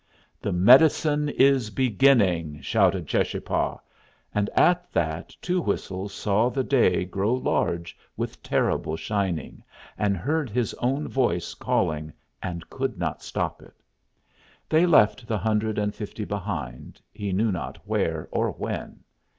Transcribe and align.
"The 0.41 0.51
medicine 0.51 1.29
is 1.29 1.69
beginning!" 1.69 2.59
shouted 2.61 3.05
Cheschapah; 3.05 3.79
and 4.33 4.49
at 4.55 4.91
that 4.93 5.35
Two 5.43 5.61
Whistles 5.61 6.11
saw 6.11 6.49
the 6.49 6.63
day 6.63 7.05
grow 7.05 7.35
large 7.35 7.95
with 8.17 8.41
terrible 8.41 8.97
shining, 8.97 9.61
and 9.99 10.17
heard 10.17 10.49
his 10.49 10.73
own 10.79 11.07
voice 11.07 11.53
calling 11.53 12.11
and 12.41 12.67
could 12.67 12.97
not 12.97 13.21
stop 13.21 13.61
it. 13.61 13.75
They 14.67 14.87
left 14.87 15.27
the 15.27 15.37
hundred 15.37 15.77
and 15.77 15.93
fifty 15.93 16.25
behind, 16.25 16.99
he 17.11 17.31
knew 17.31 17.51
not 17.51 17.77
where 17.87 18.27
or 18.31 18.49
when. 18.49 19.03